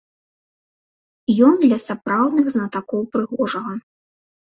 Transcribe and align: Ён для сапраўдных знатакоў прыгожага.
Ён 1.49 1.53
для 1.65 1.79
сапраўдных 1.87 2.45
знатакоў 2.57 3.01
прыгожага. 3.15 3.73